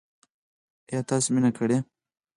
ایا 0.89 1.01
تاسو 1.09 1.27
مینه 1.35 1.51
کړې؟ 1.57 1.77